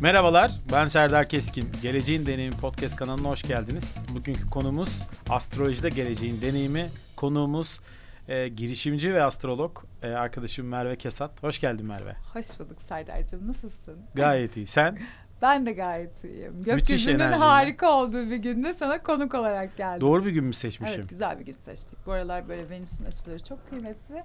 [0.00, 1.68] Merhabalar, ben Serdar Keskin.
[1.82, 4.04] Geleceğin Deneyimi Podcast kanalına hoş geldiniz.
[4.14, 6.86] Bugünkü konumuz astrolojide geleceğin deneyimi.
[7.16, 7.80] Konuğumuz
[8.28, 11.42] e, girişimci ve astrolog e, arkadaşım Merve Kesat.
[11.42, 12.12] Hoş geldin Merve.
[12.32, 13.48] Hoş bulduk Serdar'cığım.
[13.48, 13.98] Nasılsın?
[14.14, 14.66] Gayet iyi.
[14.66, 14.98] Sen?
[15.42, 16.62] Ben de gayet iyiyim.
[16.64, 20.00] Gökyüzünün harika olduğu bir günde sana konuk olarak geldim.
[20.00, 20.96] Doğru bir gün mü seçmişim?
[21.00, 22.06] Evet güzel bir gün seçtik.
[22.06, 24.22] Bu aralar böyle Venüs'ün açıları çok kıymetli.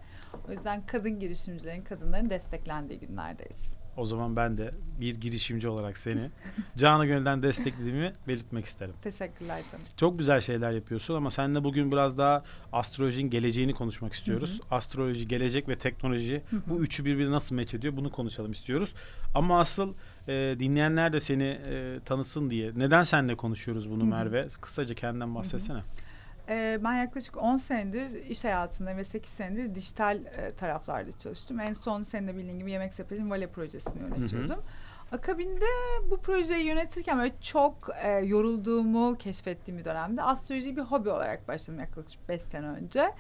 [0.49, 3.82] O yüzden kadın girişimcilerin, kadınların desteklendiği günlerdeyiz.
[3.97, 6.29] O zaman ben de bir girişimci olarak seni
[6.77, 8.93] canı gönülden desteklediğimi belirtmek isterim.
[9.01, 9.85] Teşekkürler canım.
[9.97, 12.43] Çok güzel şeyler yapıyorsun ama seninle bugün biraz daha
[12.73, 14.59] astrolojinin geleceğini konuşmak istiyoruz.
[14.59, 14.75] Hı hı.
[14.75, 16.61] Astroloji, gelecek ve teknoloji hı hı.
[16.67, 18.93] bu üçü birbirine nasıl meç ediyor bunu konuşalım istiyoruz.
[19.35, 19.93] Ama asıl
[20.27, 22.71] e, dinleyenler de seni e, tanısın diye.
[22.75, 24.09] Neden seninle konuşuyoruz bunu hı hı.
[24.09, 24.47] Merve?
[24.61, 25.77] Kısaca kendinden bahsetsene.
[25.77, 26.12] Hı hı.
[26.49, 31.59] Ee, ben yaklaşık 10 senedir iş hayatında ve 8 senedir dijital e, taraflarda çalıştım.
[31.59, 34.49] En son senin de bildiğin gibi Yemek Sepeti'nin Vale projesini yönetiyordum.
[34.49, 35.15] Hı hı.
[35.15, 35.65] Akabinde
[36.11, 41.79] bu projeyi yönetirken böyle çok e, yorulduğumu keşfettiğim bir dönemde astrolojiyi bir hobi olarak başladım
[41.79, 43.11] yaklaşık 5 sene önce.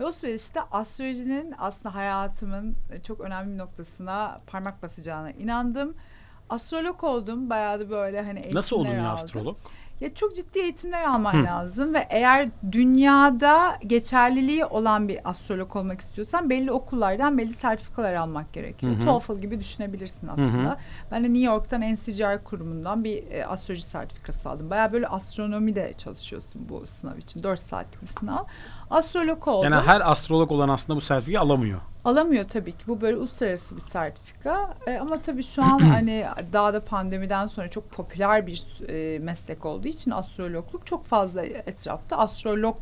[0.00, 5.94] Ve o süreçte işte astrolojinin aslında hayatımın çok önemli bir noktasına parmak basacağına inandım.
[6.50, 7.50] Astrolog oldum.
[7.50, 9.56] Bayağı da böyle hani Nasıl oldun ya astrolog?
[10.00, 11.44] Ya çok ciddi eğitimler alman Hı.
[11.44, 18.52] lazım ve eğer dünyada geçerliliği olan bir astrolog olmak istiyorsan belli okullardan belli sertifikalar almak
[18.52, 18.96] gerekiyor.
[18.96, 20.70] Hı TOEFL gibi düşünebilirsin aslında.
[20.70, 20.76] Hı
[21.10, 24.70] Ben de New York'tan NCGR kurumundan bir e, astroloji sertifikası aldım.
[24.70, 27.42] Baya böyle astronomi de çalışıyorsun bu sınav için.
[27.42, 28.44] Dört saatlik bir sınav.
[28.90, 29.72] Astrolog oldum.
[29.72, 31.80] Yani her astrolog olan aslında bu sertifikayı alamıyor.
[32.04, 32.84] Alamıyor tabii ki.
[32.86, 34.74] Bu böyle uluslararası bir sertifika.
[34.86, 39.66] E, ama tabii şu an hani daha da pandemiden sonra çok popüler bir e, meslek
[39.66, 42.76] olduğu için astrologluk çok fazla etrafta astrolog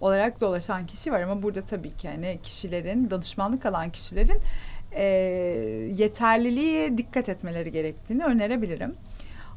[0.00, 4.40] olarak dolaşan kişi var ama burada tabii ki hani kişilerin danışmanlık alan kişilerin
[4.92, 5.04] e,
[5.94, 8.94] yeterliliğe dikkat etmeleri gerektiğini önerebilirim.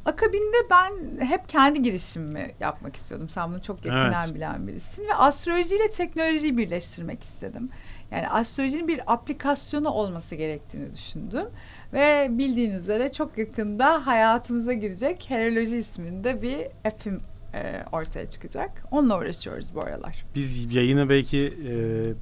[0.06, 3.30] Akabinde ben hep kendi girişimimi yapmak istiyordum.
[3.30, 4.36] Sen bunu çok yakından evet.
[4.36, 5.08] bilen birisin.
[5.08, 7.70] Ve astrolojiyle teknolojiyi birleştirmek istedim.
[8.14, 11.46] Yani astrolojinin bir aplikasyonu olması gerektiğini düşündüm.
[11.94, 17.20] Ve bildiğin üzere çok yakında hayatımıza girecek Heroloji isminde bir app'im
[17.54, 18.84] e, ortaya çıkacak.
[18.92, 20.26] Onunla uğraşıyoruz bu aralar.
[20.36, 21.74] Biz yayını belki e,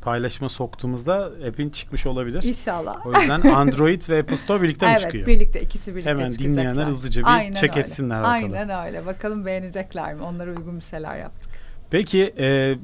[0.01, 2.43] paylaşıma soktuğumuzda app'in çıkmış olabilir.
[2.43, 3.05] İnşallah.
[3.05, 5.27] O yüzden Android ve Apple Store birlikte evet, mi çıkıyor?
[5.27, 6.53] Evet birlikte ikisi birlikte Hemen çıkacaklar.
[6.53, 7.85] dinleyenler hızlıca bir Aynen check öyle.
[7.85, 8.53] etsinler bakalım.
[8.53, 9.05] Aynen öyle.
[9.05, 10.23] Bakalım beğenecekler mi?
[10.23, 11.51] Onlara uygun bir şeyler yaptık.
[11.91, 12.75] Peki e,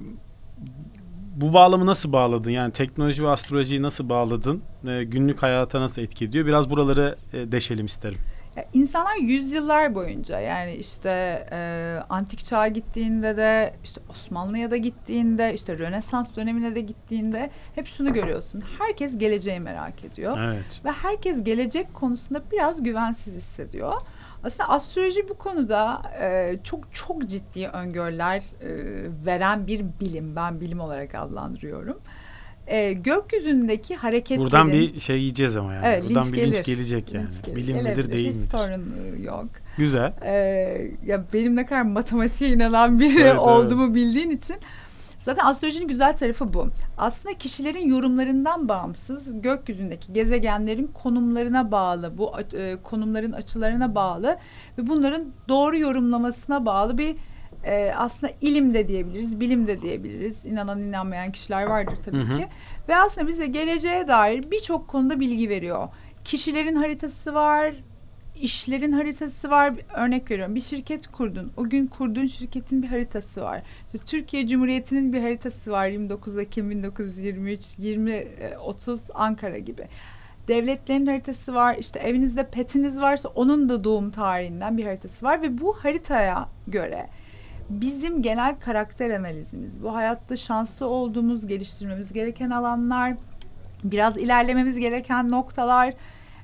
[1.41, 2.51] bu bağlamı nasıl bağladın?
[2.51, 4.63] Yani teknoloji ve astrolojiyi nasıl bağladın?
[4.87, 6.45] E, günlük hayata nasıl etki ediyor?
[6.45, 8.19] Biraz buraları e, deşelim isterim.
[8.55, 11.09] Ya insanlar yüzyıllar boyunca yani işte
[11.51, 11.59] e,
[12.09, 18.13] antik çağa gittiğinde de işte Osmanlı'ya da gittiğinde işte Rönesans dönemine de gittiğinde hep şunu
[18.13, 18.63] görüyorsun.
[18.79, 20.37] Herkes geleceği merak ediyor.
[20.39, 20.81] Evet.
[20.85, 23.93] Ve herkes gelecek konusunda biraz güvensiz hissediyor.
[24.47, 28.69] Aslında astroloji bu konuda e, çok çok ciddi öngörüler e,
[29.25, 30.35] veren bir bilim.
[30.35, 31.97] Ben bilim olarak adlandırıyorum.
[32.67, 34.41] E, gökyüzündeki hareketlerin...
[34.41, 35.85] Buradan bir şey yiyeceğiz ama yani.
[35.85, 36.53] Evet, Buradan linç bir gelir.
[36.53, 37.25] linç gelecek yani.
[37.25, 37.55] Linç gelir.
[37.55, 38.47] Bilim midir değil Hiç midir?
[38.47, 39.47] sorun yok.
[39.77, 40.13] Güzel.
[40.21, 40.33] E,
[41.05, 43.95] ya benim ne kadar matematiğe inanan biri evet, olduğumu evet.
[43.95, 44.55] bildiğin için
[45.27, 46.67] Zaten astrolojinin güzel tarafı bu.
[46.97, 54.37] Aslında kişilerin yorumlarından bağımsız gökyüzündeki gezegenlerin konumlarına bağlı, bu e, konumların açılarına bağlı
[54.77, 57.15] ve bunların doğru yorumlamasına bağlı bir
[57.63, 60.45] e, aslında ilim de diyebiliriz, bilim de diyebiliriz.
[60.45, 62.37] İnanan inanmayan kişiler vardır tabii hı hı.
[62.37, 62.47] ki.
[62.89, 65.87] Ve aslında bize geleceğe dair birçok konuda bilgi veriyor.
[66.23, 67.75] Kişilerin haritası var,
[68.37, 69.73] işlerin haritası var.
[69.95, 71.51] Örnek veriyorum bir şirket kurdun.
[71.57, 73.61] O gün kurduğun şirketin bir haritası var.
[73.85, 75.87] İşte Türkiye Cumhuriyeti'nin bir haritası var.
[75.87, 78.27] 29 Ekim 1923, 20
[78.63, 79.87] 30 Ankara gibi.
[80.47, 81.75] Devletlerin haritası var.
[81.79, 87.07] İşte evinizde petiniz varsa onun da doğum tarihinden bir haritası var ve bu haritaya göre
[87.69, 93.13] bizim genel karakter analizimiz, bu hayatta şanslı olduğumuz, geliştirmemiz gereken alanlar,
[93.83, 95.93] biraz ilerlememiz gereken noktalar,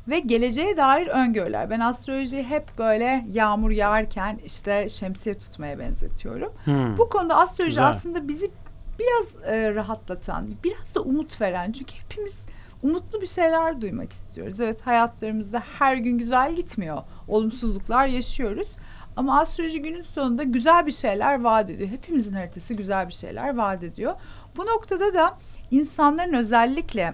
[0.08, 1.70] ve geleceğe dair öngörüler.
[1.70, 6.54] Ben astrolojiyi hep böyle yağmur yağarken işte şemsiye tutmaya benzetiyorum.
[6.64, 6.98] Hmm.
[6.98, 7.88] Bu konuda astroloji Güzel.
[7.88, 8.52] aslında bizi
[9.00, 11.72] biraz e, rahatlatan, biraz da umut veren.
[11.72, 12.36] Çünkü hepimiz
[12.84, 14.60] umutlu bir şeyler duymak istiyoruz.
[14.60, 16.98] Evet hayatlarımızda her gün güzel gitmiyor.
[17.28, 18.68] Olumsuzluklar yaşıyoruz.
[19.16, 21.90] Ama astroloji günün sonunda güzel bir şeyler vaat ediyor.
[21.90, 24.14] Hepimizin haritası güzel bir şeyler vaat ediyor.
[24.58, 25.38] Bu noktada da
[25.72, 27.14] insanların özellikle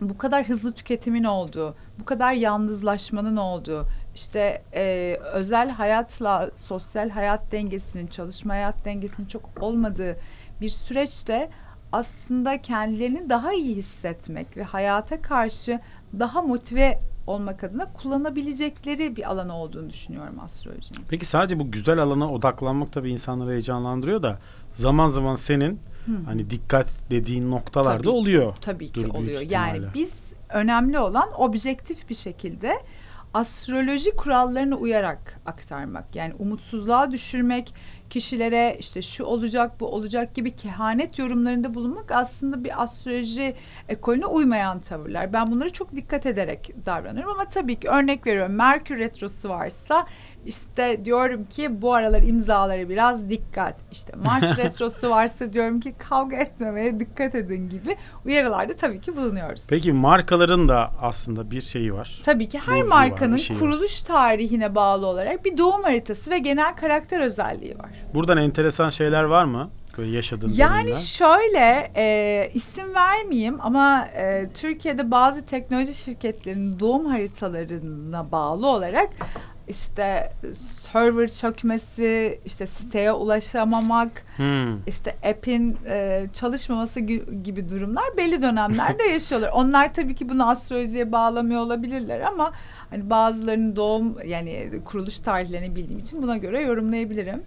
[0.00, 7.52] bu kadar hızlı tüketimin olduğu, bu kadar yalnızlaşmanın olduğu, işte e, özel hayatla sosyal hayat
[7.52, 10.16] dengesinin, çalışma hayat dengesinin çok olmadığı
[10.60, 11.50] bir süreçte
[11.92, 15.80] aslında kendilerini daha iyi hissetmek ve hayata karşı
[16.18, 21.00] daha motive olmak adına kullanabilecekleri bir alan olduğunu düşünüyorum astrolojinin.
[21.08, 24.38] Peki sadece bu güzel alana odaklanmak tabii insanları heyecanlandırıyor da
[24.72, 26.12] zaman zaman senin Hı.
[26.26, 28.56] hani dikkat dediğin noktalarda tabii oluyor.
[28.60, 29.40] Tabii ki oluyor.
[29.50, 32.82] Yani biz önemli olan objektif bir şekilde
[33.34, 36.16] astroloji kurallarına uyarak aktarmak.
[36.16, 37.74] Yani umutsuzluğa düşürmek,
[38.10, 43.54] kişilere işte şu olacak bu olacak gibi kehanet yorumlarında bulunmak aslında bir astroloji
[43.88, 45.32] ekolüne uymayan tavırlar.
[45.32, 50.06] Ben bunları çok dikkat ederek davranıyorum ama tabii ki örnek veriyorum Merkür retrosu varsa
[50.46, 53.76] işte diyorum ki bu aralar imzaları biraz dikkat.
[53.92, 57.96] İşte Mars retrosu varsa diyorum ki kavga etmemeye dikkat edin gibi
[58.26, 59.66] uyarılarda tabii ki bulunuyoruz.
[59.68, 62.20] Peki markaların da aslında bir şeyi var.
[62.24, 64.06] Tabii ki her Burcu markanın var, kuruluş var.
[64.06, 67.90] tarihine bağlı olarak bir doğum haritası ve genel karakter özelliği var.
[68.14, 69.70] Buradan enteresan şeyler var mı?
[69.98, 71.00] Böyle yaşadığın Yani dönemden.
[71.00, 79.10] şöyle e, isim vermeyeyim ama e, Türkiye'de bazı teknoloji şirketlerinin doğum haritalarına bağlı olarak
[79.68, 80.32] işte
[80.92, 84.82] server çökmesi, işte siteye ulaşamamak, hmm.
[84.86, 87.00] işte app'in e, çalışmaması
[87.44, 89.50] gibi durumlar belli dönemlerde yaşıyorlar.
[89.54, 92.52] Onlar tabii ki bunu astrolojiye bağlamıyor olabilirler ama
[92.90, 97.42] hani bazılarının doğum yani kuruluş tarihlerini bildiğim için buna göre yorumlayabilirim.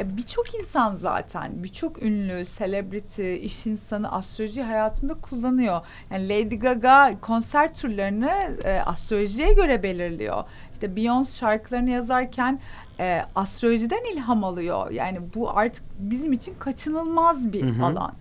[0.00, 5.80] E, birçok insan zaten, birçok ünlü, celebrity, iş insanı astroloji hayatında kullanıyor.
[6.10, 10.44] Yani Lady Gaga konser turlarını e, astrolojiye göre belirliyor.
[10.72, 12.60] İşte Beyoncé şarkılarını yazarken
[13.00, 14.90] e, astrolojiden ilham alıyor.
[14.90, 17.84] Yani bu artık bizim için kaçınılmaz bir Hı-hı.
[17.86, 18.12] alan.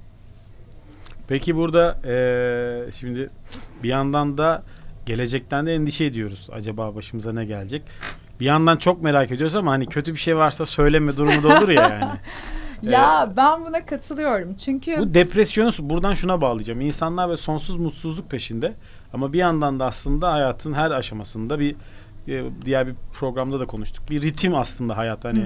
[1.28, 3.30] Peki burada e, şimdi
[3.84, 4.64] bir yandan da
[5.06, 6.50] gelecekten de endişe ediyoruz.
[6.52, 7.84] Acaba başımıza ne gelecek?
[8.40, 11.70] Bir yandan çok merak ediyoruz ama hani kötü bir şey varsa söyleme durumu da olur
[11.70, 12.12] ya yani.
[12.94, 16.82] ya ee, ben buna katılıyorum çünkü bu depresyonu buradan şuna bağlayacağım.
[16.82, 18.74] İnsanlar ve sonsuz mutsuzluk peşinde
[19.14, 21.76] ama bir yandan da aslında hayatın her aşamasında bir
[22.28, 24.10] e, diğer bir programda da konuştuk.
[24.10, 25.26] Bir ritim aslında hayat.
[25.26, 25.44] Hani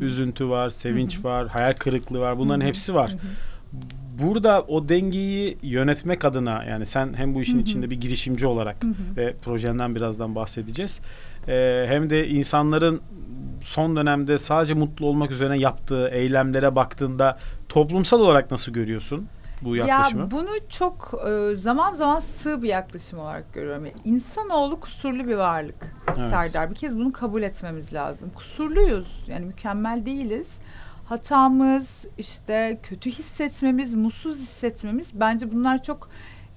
[0.00, 2.38] üzüntü var, sevinç var, hayal kırıklığı var.
[2.38, 3.14] Bunların hepsi var.
[4.22, 8.76] Burada o dengeyi yönetmek adına yani sen hem bu işin içinde bir girişimci olarak
[9.16, 11.00] ve projenden birazdan bahsedeceğiz.
[11.48, 13.00] Ee, hem de insanların
[13.62, 17.38] son dönemde sadece mutlu olmak üzerine yaptığı eylemlere baktığında
[17.68, 19.28] toplumsal olarak nasıl görüyorsun?
[19.62, 20.22] bu yaklaşımı?
[20.22, 23.84] Ya bunu çok e, zaman zaman sığ bir yaklaşım olarak görüyorum.
[23.84, 26.30] Yani insanoğlu kusurlu bir varlık evet.
[26.30, 26.70] Serdar.
[26.70, 28.30] Bir kez bunu kabul etmemiz lazım.
[28.34, 29.24] Kusurluyuz.
[29.26, 30.48] Yani mükemmel değiliz.
[31.10, 36.08] Hatamız, işte kötü hissetmemiz, mutsuz hissetmemiz bence bunlar çok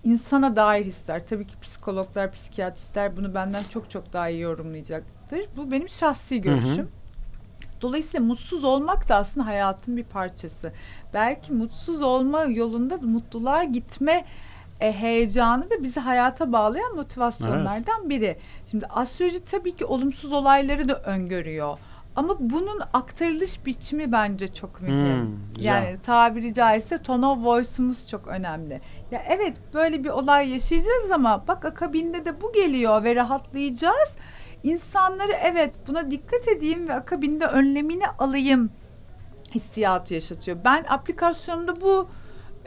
[0.04, 1.28] insana dair hisler.
[1.28, 5.40] Tabii ki psikologlar, psikiyatristler bunu benden çok çok daha iyi yorumlayacaktır.
[5.58, 6.78] Bu benim şahsi görüşüm.
[6.78, 6.88] Hı hı.
[7.82, 10.72] Dolayısıyla mutsuz olmak da aslında hayatın bir parçası.
[11.14, 14.26] Belki mutsuz olma yolunda mutluluğa gitme
[14.80, 18.10] e, heyecanı da bizi hayata bağlayan motivasyonlardan evet.
[18.10, 18.38] biri.
[18.72, 21.78] Şimdi astroloji tabii ki olumsuz olayları da öngörüyor.
[22.16, 25.22] Ama bunun aktarılış biçimi bence çok mühim.
[25.22, 28.82] Hmm, yani tabiri caizse tone of voice'umuz çok önemli.
[29.12, 34.16] Ya evet böyle bir olay yaşayacağız ama bak akabinde de bu geliyor ve rahatlayacağız
[34.64, 38.70] insanları evet buna dikkat edeyim ve akabinde önlemini alayım
[39.56, 40.58] hissiyatı yaşatıyor.
[40.66, 42.08] Ben aplikasyonumda bu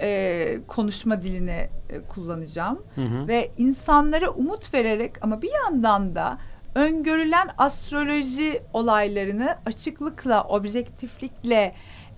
[0.00, 3.28] e, konuşma dilini e, kullanacağım hı hı.
[3.28, 6.38] ve insanlara umut vererek ama bir yandan da
[6.76, 11.75] öngörülen astroloji olaylarını açıklıkla, objektiflikle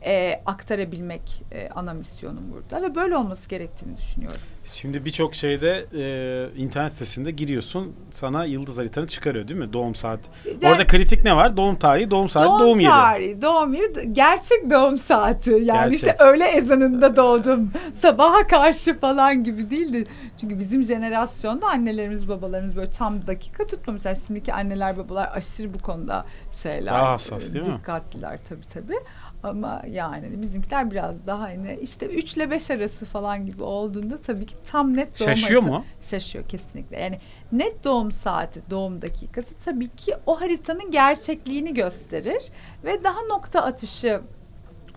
[0.06, 4.40] e, aktarabilmek e, ana misyonum burada ve böyle olması gerektiğini düşünüyorum.
[4.64, 9.72] Şimdi birçok şeyde e, internet sitesinde giriyorsun sana yıldız haritanı çıkarıyor değil mi?
[9.72, 10.28] Doğum saati.
[10.60, 11.56] Yani, Orada kritik ne var?
[11.56, 12.90] Doğum tarihi, doğum saati, doğum, doğum yeri.
[12.90, 15.50] Doğum tarihi, doğum yeri, gerçek doğum saati.
[15.50, 15.92] Yani gerçek.
[15.94, 17.70] işte öğle ezanında doğdum.
[18.02, 20.06] Sabaha karşı falan gibi değildi.
[20.40, 24.14] Çünkü bizim jenerasyonda annelerimiz, babalarımız böyle tam dakika tutmamışlar.
[24.14, 26.24] Şimdiki anneler, babalar aşırı bu konuda
[26.62, 26.94] şeyler.
[26.94, 27.78] Daha hassas değil mi?
[27.78, 28.98] Dikkatliler tabii tabii.
[29.42, 34.46] Ama yani bizimkiler biraz daha hani işte 3 ile 5 arası falan gibi olduğunda tabii
[34.46, 35.84] ki tam net doğum Şaşıyor harita, mu?
[36.00, 37.00] Şaşıyor kesinlikle.
[37.00, 37.18] Yani
[37.52, 42.42] net doğum saati, doğum dakikası tabii ki o haritanın gerçekliğini gösterir
[42.84, 44.20] ve daha nokta atışı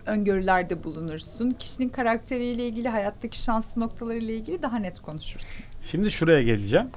[0.05, 1.51] öngörülerde bulunursun.
[1.51, 5.50] Kişinin karakteriyle ilgili, hayattaki şans noktalarıyla ilgili daha net konuşursun.
[5.81, 6.89] Şimdi şuraya geleceğim.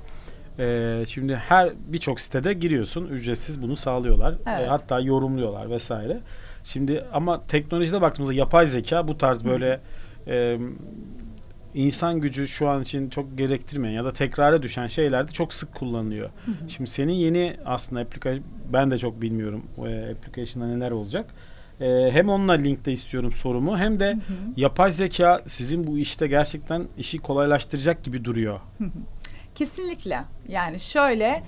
[0.58, 4.34] Ee, şimdi her birçok sitede giriyorsun, ücretsiz bunu sağlıyorlar.
[4.46, 4.60] Evet.
[4.60, 6.20] E, hatta yorumluyorlar vesaire.
[6.64, 9.80] Şimdi ama teknolojide baktığımızda yapay zeka bu tarz böyle
[10.26, 10.58] e,
[11.74, 16.30] insan gücü şu an için çok gerektirmeyen ya da tekrara düşen şeylerde çok sık kullanılıyor.
[16.44, 16.68] Hı hı.
[16.68, 21.26] Şimdi senin yeni aslında application ben de çok bilmiyorum e, application'da neler olacak.
[21.80, 24.34] E, hem onunla linkte istiyorum sorumu hem de hı hı.
[24.56, 28.60] yapay zeka sizin bu işte gerçekten işi kolaylaştıracak gibi duruyor.
[28.78, 28.90] Hı hı.
[29.54, 30.24] Kesinlikle.
[30.48, 31.42] Yani şöyle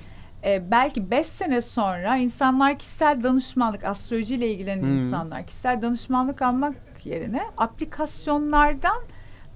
[0.47, 4.99] e, belki 5 sene sonra insanlar kişisel danışmanlık, astrolojiyle ilgilenen Hmm.
[4.99, 6.75] insanlar kişisel danışmanlık almak
[7.05, 9.03] yerine aplikasyonlardan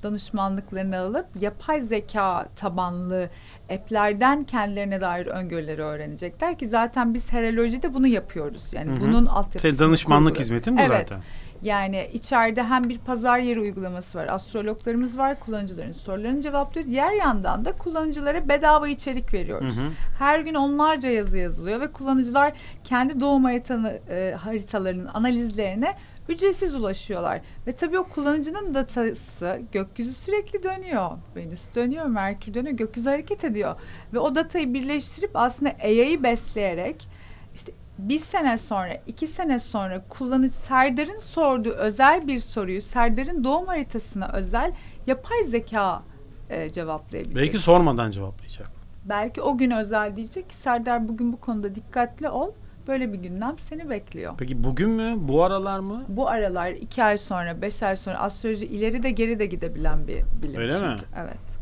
[0.02, 3.30] danışmanlıklarını alıp yapay zeka tabanlı
[3.70, 8.62] app'lerden kendilerine dair öngörüleri öğrenecekler ki zaten biz herolojide bunu yapıyoruz.
[8.72, 9.00] Yani Hı hı.
[9.00, 10.46] bunun altyapısını Senin danışmanlık kurguluyoruz.
[10.66, 11.08] hizmetin bu Evet.
[11.08, 11.20] zaten.
[11.62, 16.86] Yani içeride hem bir pazar yeri uygulaması var, astrologlarımız var, kullanıcıların sorularını cevaplıyor.
[16.86, 19.76] Diğer yandan da kullanıcılara bedava içerik veriyoruz.
[19.76, 19.88] Hı hı.
[20.18, 22.52] Her gün onlarca yazı yazılıyor ve kullanıcılar
[22.84, 25.94] kendi doğum haritanı, e, haritalarının analizlerine
[26.28, 27.40] ücretsiz ulaşıyorlar.
[27.66, 31.10] Ve tabii o kullanıcının datası gökyüzü sürekli dönüyor.
[31.36, 33.76] Venüs dönüyor, Merkür dönüyor, gökyüzü hareket ediyor.
[34.12, 37.08] Ve o datayı birleştirip aslında AI'yi besleyerek
[37.54, 43.66] işte bir sene sonra, iki sene sonra kullanıcı Serdar'ın sorduğu özel bir soruyu Serdar'ın doğum
[43.66, 44.72] haritasına özel
[45.06, 46.02] yapay zeka
[46.50, 47.36] e, cevaplayabilecek.
[47.36, 48.70] Belki sormadan cevaplayacak.
[49.04, 52.52] Belki o gün özel diyecek ki Serdar bugün bu konuda dikkatli ol.
[52.88, 54.34] Böyle bir gündem seni bekliyor.
[54.38, 55.14] Peki bugün mü?
[55.18, 56.04] Bu aralar mı?
[56.08, 60.22] Bu aralar iki ay sonra, beş ay sonra astroloji ileri de geri de gidebilen bir
[60.42, 60.60] bilim.
[60.60, 60.78] Öyle mi?
[60.80, 61.04] çünkü.
[61.16, 61.60] Evet.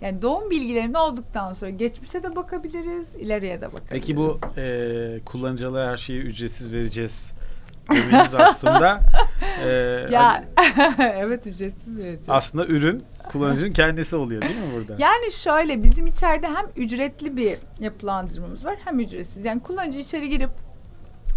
[0.00, 3.90] Yani doğum bilgilerini olduktan sonra geçmişe de bakabiliriz, ileriye de bakabiliriz.
[3.90, 7.32] Peki bu e, kullanıcılara her şeyi ücretsiz vereceğiz
[7.90, 9.00] demeniz aslında
[9.64, 9.68] e,
[10.10, 10.44] Ya
[10.98, 12.26] evet ücretsiz vereceğiz.
[12.28, 13.02] aslında ürün
[13.32, 14.92] kullanıcının kendisi oluyor değil mi burada?
[14.98, 19.44] Yani şöyle bizim içeride hem ücretli bir yapılandırmamız var hem ücretsiz.
[19.44, 20.50] Yani kullanıcı içeri girip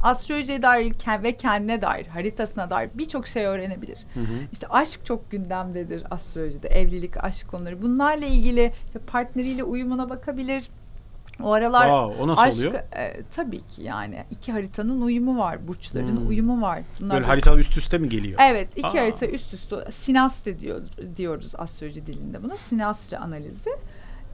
[0.03, 3.97] astrolojiye dair ve kendine dair, haritasına dair birçok şey öğrenebilir.
[4.13, 4.33] Hı hı.
[4.51, 6.67] İşte aşk çok gündemdedir astrolojide.
[6.67, 7.81] Evlilik, aşk konuları.
[7.81, 10.69] Bunlarla ilgili işte partneriyle uyumuna bakabilir.
[11.43, 12.73] O aralar Wow, o nasıl aşk oluyor?
[12.73, 16.27] e, tabii ki yani iki haritanın uyumu var, burçların Hmm.
[16.27, 16.81] uyumu var.
[16.99, 18.39] Bunlar Böyle haritalar üst üste mi geliyor?
[18.43, 19.01] Evet, iki Aa.
[19.03, 20.81] harita üst üste sinastri diyor,
[21.17, 22.57] diyoruz astroloji dilinde buna.
[22.57, 23.69] Sinastri analizi.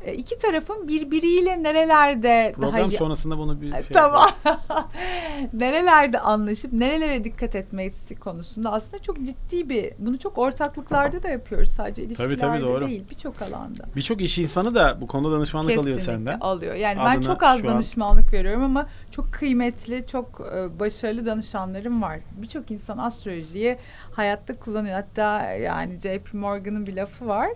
[0.05, 4.29] E, iki tarafın birbiriyle nerelerde daha Program iyi sonrasında bunu bir şey tamam.
[5.53, 11.69] nerelerde anlaşıp nerelere dikkat etmesi konusunda aslında çok ciddi bir bunu çok ortaklıklarda da yapıyoruz
[11.69, 12.87] sadece ilişkilerde tabii, doğru.
[12.87, 13.83] değil birçok alanda.
[13.95, 16.39] Birçok iş insanı da bu konuda danışmanlık alıyor Kesinlikle senden.
[16.39, 16.75] alıyor.
[16.75, 22.01] Yani ben çok az şu an- danışmanlık veriyorum ama çok kıymetli, çok e, başarılı danışanlarım
[22.01, 22.19] var.
[22.31, 23.77] Birçok insan astrolojiyi
[24.11, 24.95] hayatta kullanıyor.
[24.95, 27.49] Hatta yani JP Morgan'ın bir lafı var.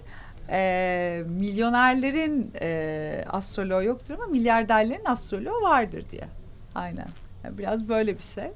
[0.52, 6.28] E, milyonerlerin e, astroloğu yoktur ama milyarderlerin astroloğu vardır diye.
[6.76, 7.08] Aynen.
[7.44, 8.52] Yani biraz böyle bir şey.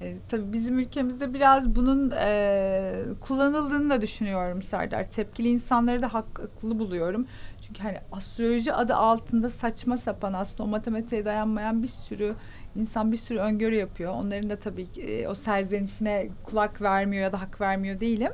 [0.00, 5.10] E, tabii bizim ülkemizde biraz bunun e, kullanıldığını da düşünüyorum Serdar.
[5.10, 7.26] Tepkili insanları da haklı buluyorum.
[7.66, 12.34] Çünkü hani astroloji adı altında saçma sapan aslında o matematiğe dayanmayan bir sürü
[12.76, 14.12] insan bir sürü öngörü yapıyor.
[14.12, 18.32] Onların da tabii ki e, o serzenişine kulak vermiyor ya da hak vermiyor değilim.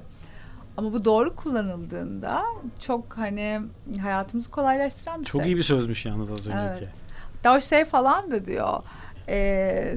[0.78, 2.42] Ama bu doğru kullanıldığında
[2.80, 3.60] çok hani
[4.02, 5.52] hayatımızı kolaylaştıran bir Çok şey.
[5.52, 6.58] iyi bir sözmüş yalnız az önceki.
[6.58, 6.88] Evet.
[7.44, 8.82] Daha o şey falan da diyor.
[9.28, 9.94] E,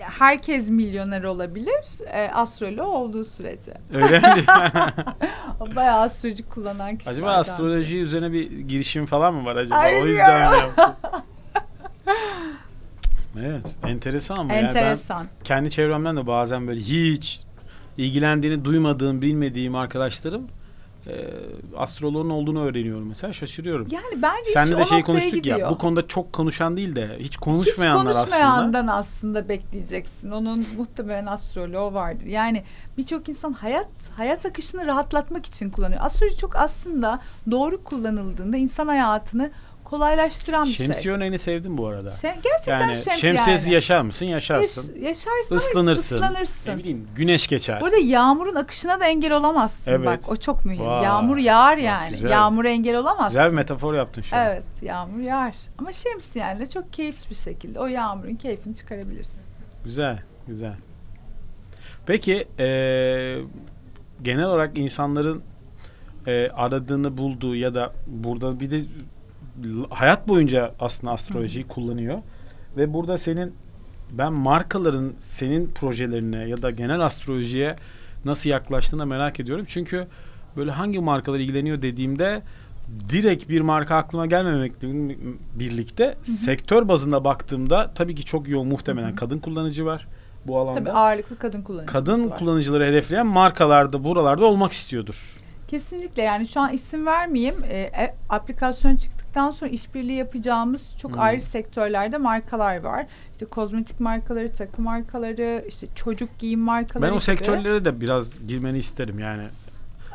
[0.00, 3.74] herkes milyoner olabilir e, astroloğu olduğu sürece.
[3.94, 4.44] Öyle mi?
[5.76, 7.18] Bayağı astroloji kullanan kişilerden.
[7.22, 9.76] acaba astroloji üzerine bir girişim falan mı var acaba?
[9.78, 10.58] Ay o yüzden mi?
[13.40, 15.26] Evet, enteresan ama yani ben Enteresan.
[15.44, 17.40] kendi çevremden de bazen böyle hiç
[17.98, 20.42] ilgilendiğini duymadığım, bilmediğim arkadaşlarım
[21.06, 21.12] e,
[21.76, 23.86] astroloğun olduğunu öğreniyorum mesela şaşırıyorum.
[23.90, 25.58] Yani bence Seninle iş de şey konuştuk gidiyor.
[25.58, 28.24] ya bu konuda çok konuşan değil de hiç Hiç konuşmayanlar aslında.
[28.24, 29.48] konuşmayandan aslında.
[29.48, 30.30] bekleyeceksin.
[30.30, 32.26] Onun muhtemelen astroloğu vardır.
[32.26, 32.62] Yani
[32.98, 36.00] birçok insan hayat hayat akışını rahatlatmak için kullanıyor.
[36.04, 39.50] Astroloji çok aslında doğru kullanıldığında insan hayatını
[39.90, 41.12] kolaylaştıran bir Şemsiye şey.
[41.12, 42.10] örneğini sevdim bu arada.
[42.16, 43.74] Şey, gerçekten Yani şemsiye şemsiyesiz yani.
[43.74, 44.26] yaşar mısın?
[44.26, 44.92] Yaşarsın.
[44.94, 46.16] Yaş- yaşarsın ama Islanırsın.
[46.16, 46.70] ıslanırsın.
[46.72, 47.80] Ne bileyim güneş geçer.
[47.80, 49.90] Burada yağmurun akışına da engel olamazsın.
[49.92, 50.06] Evet.
[50.06, 50.86] Bak o çok mühim.
[50.86, 52.10] Vay, Yağmur yağar yani.
[52.10, 52.30] güzel.
[52.30, 53.28] Yağmura engel olamazsın.
[53.28, 54.46] Güzel bir metafor yaptın şu an.
[54.46, 55.54] Evet yağmur yağar.
[55.78, 59.40] Ama şemsiyenle çok keyifli bir şekilde o yağmurun keyfini çıkarabilirsin.
[59.84, 60.74] Güzel, güzel.
[62.06, 63.38] Peki eee,
[64.22, 65.42] genel olarak insanların
[66.26, 68.80] eee, aradığını bulduğu ya da burada bir de
[69.90, 72.18] hayat boyunca aslında astrolojiyi kullanıyor
[72.76, 73.54] ve burada senin
[74.12, 77.76] ben markaların senin projelerine ya da genel astrolojiye
[78.24, 79.64] nasıl yaklaştığını merak ediyorum.
[79.68, 80.06] Çünkü
[80.56, 82.42] böyle hangi markalar ilgileniyor dediğimde
[83.08, 84.88] direkt bir marka aklıma gelmemekle
[85.54, 89.16] birlikte sektör bazında baktığımda tabii ki çok yoğun muhtemelen Hı hı.
[89.16, 90.08] kadın kullanıcı var
[90.46, 90.78] bu alanda.
[90.78, 92.38] Tabii ağırlıklı kadın kullanıcımız kadın var.
[92.38, 95.36] kullanıcıları hedefleyen markalarda buralarda olmak istiyordur.
[95.68, 97.54] Kesinlikle yani şu an isim vermeyeyim.
[97.68, 98.96] Ee, e, aplikasyon
[99.38, 101.20] çıktıktan sonra işbirliği yapacağımız çok Hmm.
[101.20, 103.06] ayrı sektörlerde markalar var.
[103.32, 107.24] İşte kozmetik markaları, takı markaları, işte çocuk giyim markaları Ben o gibi.
[107.24, 109.48] sektörlere de biraz girmeni isterim yani.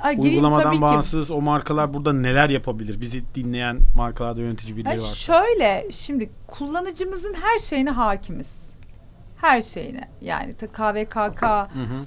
[0.03, 0.81] Ay, Uygulamadan tabii ki.
[0.81, 3.01] bağımsız o markalar burada neler yapabilir?
[3.01, 5.15] Bizi dinleyen markalarda yönetici birileri Ay, varsa.
[5.15, 8.47] şöyle şimdi kullanıcımızın her şeyine hakimiz.
[9.43, 10.07] Her şeyine.
[10.21, 11.43] Yani KVKK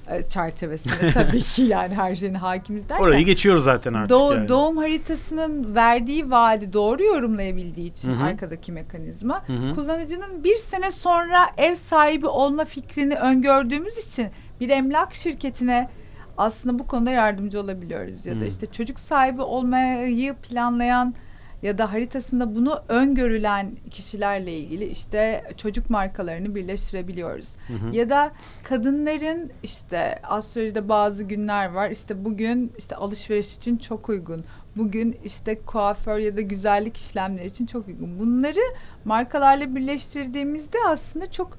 [0.09, 3.03] e, çerçevesinde tabii ki yani her şeyine hakimiz derken.
[3.03, 4.49] Orayı geçiyoruz zaten artık Doğ- yani.
[4.49, 8.23] Doğum haritasının verdiği vaadi doğru yorumlayabildiği için Hı hı.
[8.23, 9.75] arkadaki mekanizma Hı hı.
[9.75, 14.27] kullanıcının bir sene sonra ev sahibi olma fikrini öngördüğümüz için
[14.59, 15.89] bir emlak şirketine
[16.37, 18.45] aslında bu konuda yardımcı olabiliyoruz ya da Hı.
[18.45, 21.13] işte çocuk sahibi olmayı planlayan
[21.61, 27.47] ya da haritasında bunu öngörülen kişilerle ilgili işte çocuk markalarını birleştirebiliyoruz.
[27.67, 27.95] Hı hı.
[27.95, 28.31] Ya da
[28.63, 31.89] kadınların işte astrolojide bazı günler var.
[31.91, 34.45] İşte bugün işte alışveriş için çok uygun.
[34.75, 38.19] Bugün işte kuaför ya da güzellik işlemleri için çok uygun.
[38.19, 38.59] Bunları
[39.05, 41.57] markalarla birleştirdiğimizde aslında çok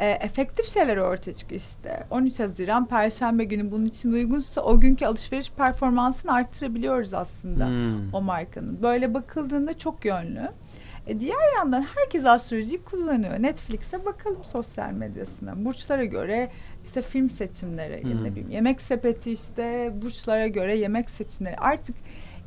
[0.00, 2.04] e, efektif şeyler ortaya çıkıyor işte.
[2.10, 8.14] 13 Haziran Perşembe günü bunun için uygunsa o günkü alışveriş performansını artırabiliyoruz aslında Hmm.
[8.14, 8.82] o markanın.
[8.82, 10.48] Böyle bakıldığında çok yönlü.
[11.06, 13.42] E diğer yandan herkes astrolojiyi kullanıyor.
[13.42, 15.64] Netflix'e bakalım sosyal medyasına.
[15.64, 16.50] Burçlara göre
[16.84, 18.24] işte film seçimleri, Hmm.
[18.24, 21.56] ne bileyim yemek sepeti işte burçlara göre yemek seçimleri.
[21.56, 21.96] Artık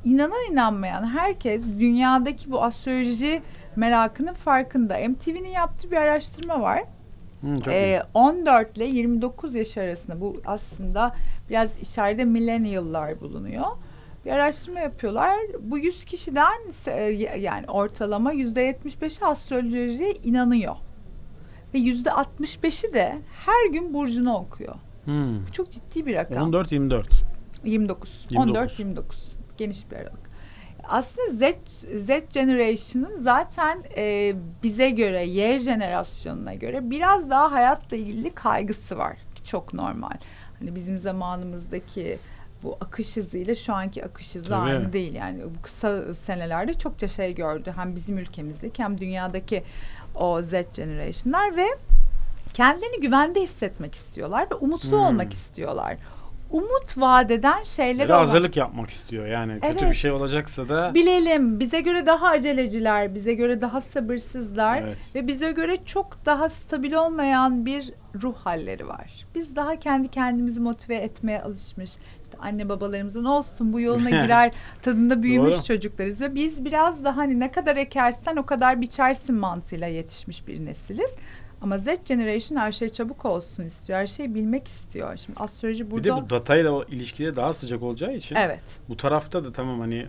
[0.06, 3.42] inanan inanmayan herkes dünyadaki bu astroloji
[3.76, 4.98] merakının farkında.
[5.10, 6.84] MTV'nin yaptığı bir araştırma var.
[7.42, 7.70] Hı, iyi.
[7.70, 11.16] Ee, 14 ile 29 yaş arasında bu aslında
[11.50, 13.66] biraz içeride millennial'lar bulunuyor.
[14.26, 15.38] Bir araştırma yapıyorlar.
[15.60, 17.02] Bu 100 kişiden e,
[17.40, 20.76] yani ortalama %75'i astrolojiye inanıyor.
[21.74, 24.76] Ve %65'i de her gün burcunu okuyor.
[25.06, 25.48] Hmm.
[25.48, 26.44] Bu çok ciddi bir rakam.
[26.44, 27.08] 14 24.
[27.64, 28.26] 29.
[28.30, 28.50] 29.
[28.50, 29.32] 14 29.
[29.58, 30.31] Geniş bir aralık.
[30.84, 31.42] Aslında Z
[32.06, 34.34] Z generation'ın zaten e,
[34.64, 39.18] bize göre Y jenerasyonuna göre biraz daha hayatla ilgili kaygısı var.
[39.36, 40.18] Ki Çok normal.
[40.60, 42.18] Hani bizim zamanımızdaki
[42.64, 44.70] bu akış hızıyla şu anki akış hızı Tabii.
[44.70, 45.14] aynı değil.
[45.16, 47.74] Yani bu kısa senelerde çokça şey gördü.
[47.76, 49.64] Hem bizim ülkemizdeki hem dünyadaki
[50.16, 51.66] o Z generation'lar ve
[52.54, 55.00] kendilerini güvende hissetmek istiyorlar ve umutlu Hmm.
[55.06, 55.98] olmak istiyorlar.
[56.52, 59.54] Umut vadeden şeyler Böyle hazırlık yapmak istiyor yani.
[59.54, 59.90] Kötü Evet.
[59.90, 64.98] bir şey olacaksa da Bilelim bize göre daha aceleciler, bize göre daha sabırsızlar Evet.
[65.16, 69.26] ve bize göre çok daha stabil olmayan bir ruh halleri var.
[69.36, 71.90] Biz daha kendi kendimizi motive etmeye alışmış.
[72.24, 75.64] İşte anne babalarımızın olsun bu yoluna girer tadında büyümüş Doğru.
[75.64, 80.66] çocuklarız ve biz biraz daha hani ne kadar ekersen o kadar biçersin mantığıyla yetişmiş bir
[80.66, 81.12] nesiliz.
[81.62, 84.00] Ama Z Generation her şey çabuk olsun istiyor.
[84.00, 85.18] Her şeyi bilmek istiyor.
[85.18, 86.18] Şimdi astroloji bir burada...
[86.18, 88.60] de bu datayla ilişkide daha sıcak olacağı için Evet.
[88.90, 90.08] bu tarafta da tamam hani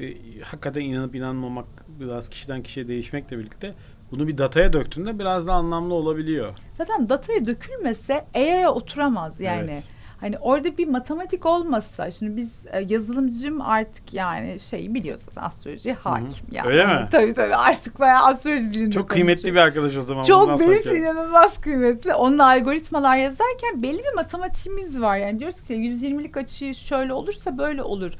[0.00, 1.66] e, hakikaten inanıp inanmamak
[2.00, 3.74] biraz kişiden kişiye değişmekle birlikte
[4.10, 6.54] bunu bir dataya döktüğünde biraz da anlamlı olabiliyor.
[6.74, 9.70] Zaten dataya dökülmese AI'ye oturamaz yani.
[9.70, 9.84] Evet.
[10.20, 15.92] Hani orada bir matematik olmasa şimdi biz e, yazılımcım artık yani şeyi biliyoruz zaten astroloji
[15.92, 16.46] hakim.
[16.50, 16.68] Yani.
[16.68, 17.08] Öyle mi?
[17.10, 20.22] Tabii tabii artık bayağı astroloji dilinde Çok kıymetli bir arkadaş o zaman.
[20.22, 22.14] Çok benim için inanılmaz kıymetli.
[22.14, 25.16] Onun algoritmalar yazarken belli bir matematiğimiz var.
[25.16, 28.12] Yani diyoruz ki 120'lik açı şöyle olursa böyle olur.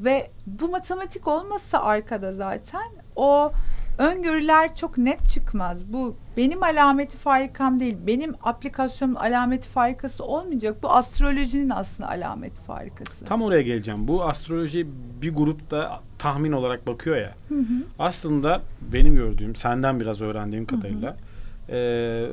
[0.00, 3.52] Ve bu matematik olmasa arkada zaten o
[3.98, 5.92] öngörüler çok net çıkmaz.
[5.92, 7.96] Bu benim alameti farikam değil.
[8.06, 10.82] Benim aplikasyonun alameti farikası olmayacak.
[10.82, 13.24] Bu astrolojinin aslında alameti farikası.
[13.24, 14.08] Tam oraya geleceğim.
[14.08, 14.86] Bu astroloji
[15.22, 17.34] bir grupta tahmin olarak bakıyor ya.
[17.48, 17.64] Hı hı.
[17.98, 18.60] Aslında
[18.92, 21.16] benim gördüğüm, senden biraz öğrendiğim kadarıyla
[21.68, 22.28] eee,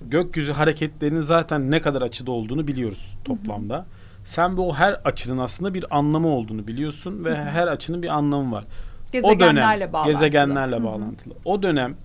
[0.00, 3.86] gökyüzü hareketlerinin zaten ne kadar açıda olduğunu biliyoruz toplamda.
[4.24, 8.64] Sen bu her açının aslında bir anlamı olduğunu biliyorsun ve her açının bir anlamı var.
[9.12, 10.12] Gezegenlerle o dönem, bağlantılı.
[10.12, 10.84] Gezegenlerle Hı hı.
[10.84, 11.34] bağlantılı.
[11.44, 11.96] O dönem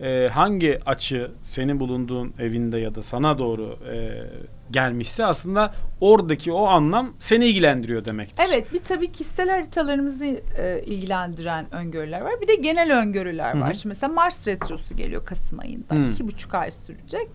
[0.00, 4.22] e, hangi açı senin bulunduğun evinde ya da sana doğru e,
[4.70, 8.44] gelmişse aslında oradaki o anlam seni ilgilendiriyor demektir.
[8.48, 10.24] Evet bir tabii kişisel haritalarımızı
[10.58, 12.32] e, ilgilendiren öngörüler var.
[12.42, 13.74] Bir de genel öngörüler Hı var.
[13.74, 15.94] Şimdi mesela Mars retrosu geliyor Kasım ayında.
[15.94, 16.10] Hı.
[16.10, 17.28] iki buçuk ay sürecek.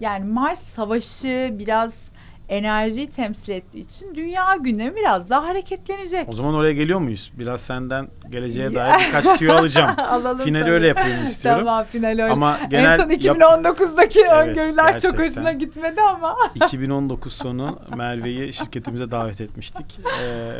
[0.00, 2.11] Yani Mars savaşı biraz
[2.52, 6.28] enerjiyi temsil ettiği için dünya gündemi biraz daha hareketlenecek.
[6.28, 7.32] O zaman oraya geliyor muyuz?
[7.38, 9.90] Biraz senden geleceğe dair birkaç tüyo alacağım.
[10.10, 10.72] Alalım Finali tabii.
[10.72, 11.64] öyle yapayım istiyorum.
[11.64, 12.24] Tamam final öyle.
[12.24, 15.24] Ama genel en son yap- 2019'daki Evet, öngörüler çok gerçekten.
[15.28, 16.36] hoşuna gitmedi ama.
[16.54, 20.00] 2019 sonu Merve'yi şirketimize davet etmiştik.
[20.22, 20.52] Ee,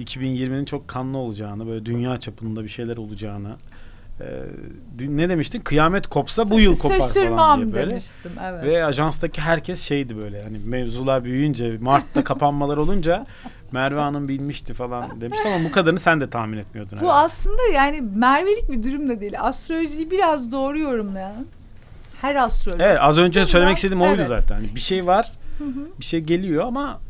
[0.00, 3.56] 2020'nin çok kanlı olacağını, böyle dünya çapında bir şeyler olacağını.
[4.20, 4.24] E,
[4.98, 5.60] dün- ne demiştin?
[5.60, 7.90] Kıyamet kopsa bu yıl kopar falan Şaşırmam diye böyle.
[7.90, 8.64] demiştim evet.
[8.64, 13.26] Ve ajanstaki herkes şeydi böyle hani mevzular büyüyünce Mart'ta kapanmalar olunca
[13.72, 16.98] Merve Hanım bilmişti falan demişti ama bu kadarını sen de tahmin etmiyordun.
[17.00, 17.24] Bu herhalde.
[17.26, 19.34] aslında yani Merve'lik bir durum da değil.
[19.40, 21.46] Astrolojiyi biraz doğru yorumlayan
[22.20, 22.80] her astrolog.
[22.80, 24.26] Evet az önce Bundan- söylemek istediğim oydu evet.
[24.26, 24.54] zaten.
[24.54, 25.88] Hani bir şey var, Hı hı.
[26.00, 27.00] bir şey geliyor ama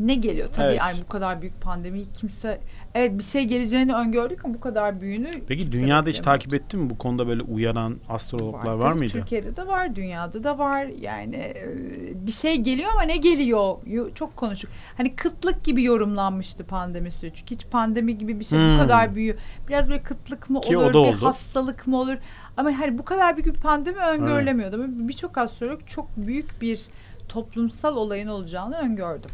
[0.00, 0.48] ne geliyor?
[0.52, 0.78] Tabii Evet.
[0.78, 2.60] yani bu kadar büyük pandemi kimse
[2.94, 6.90] evet bir şey geleceğini öngördük ama bu kadar büyüğünü Peki dünyada hiç takip ettin mi
[6.90, 9.12] bu konuda böyle uyaran astrologlar var, Tabii mıydı?
[9.12, 10.84] Türkiye'de de var, dünyada da var.
[11.00, 11.54] Yani e,
[12.26, 13.76] bir şey geliyor ama ne geliyor?
[13.86, 14.70] Yo- Çok konuştuk.
[14.96, 17.36] Hani kıtlık gibi yorumlanmıştı pandemi süreci.
[17.36, 18.74] Çünkü hiç pandemi gibi bir şey Hmm.
[18.74, 19.36] bu kadar büyüyor.
[19.68, 21.26] Biraz böyle kıtlık mı Ki olur, bir oldu.
[21.26, 22.16] hastalık mı olur?
[22.56, 24.76] Ama hani bu kadar büyük bir pandemi öngörülemiyordu.
[24.76, 26.80] Ama Birçok astrolog çok büyük bir
[27.28, 29.26] toplumsal olayın olacağını öngördü.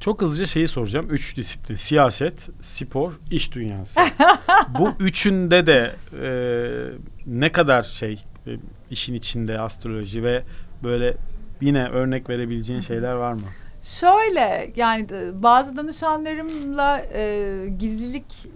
[0.00, 1.06] Çok hızlıca şeyi soracağım.
[1.10, 1.74] Üç disiplin.
[1.74, 4.00] Siyaset, spor, iş dünyası.
[4.78, 6.28] Bu üçünde de e,
[7.26, 8.50] ne kadar şey e,
[8.90, 10.42] işin içinde astroloji ve
[10.82, 11.16] böyle
[11.60, 13.42] yine örnek verebileceğin şeyler var mı?
[13.82, 18.48] Şöyle yani bazı danışanlarımla e, gizlilik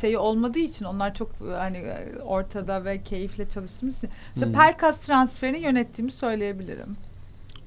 [0.00, 4.52] şeyi olmadığı için onlar çok e, hani e, ortada ve keyifle çalıştığımız için Hmm.
[4.52, 6.96] Pelkas transferini yönettiğimi söyleyebilirim.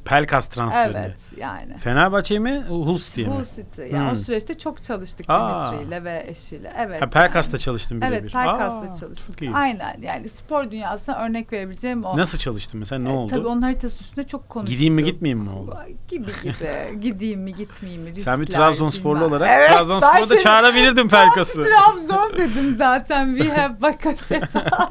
[0.05, 0.93] Pelkas transferi.
[0.97, 1.77] Evet yani.
[1.77, 2.63] Fenerbahçe mi?
[2.67, 3.33] Huls diye mi?
[3.33, 3.81] Hull City.
[3.81, 4.15] Yani o Hmm.
[4.15, 5.71] süreçte çok çalıştık Aa.
[5.71, 6.73] Dimitri ile ve eşiyle.
[6.77, 7.01] Evet.
[7.01, 7.61] Ha, Pelkas'ta yani.
[7.61, 8.11] çalıştın birebir.
[8.15, 9.09] Evet, Pelkas'ta Aa,
[9.41, 9.51] iyi.
[9.53, 12.17] Aynen yani spor dünyasına örnek verebileceğim o.
[12.17, 13.01] Nasıl çalıştın mesela?
[13.01, 13.29] Ne E, oldu?
[13.29, 14.73] Tabii onun haritası üstünde çok konuştuk.
[14.73, 15.77] Gideyim mi gitmeyeyim mi oldu?
[16.07, 16.99] Gibi gibi.
[17.01, 18.19] Gideyim mi gitmeyeyim mi?
[18.19, 21.63] Sen bir riskler, Trabzonsporlu olarak Evet, Trabzonspor'a da çağırabilirdim Pelkas'ı.
[21.63, 23.35] Trabzon dedim zaten.
[23.37, 24.89] We have Bakasetas.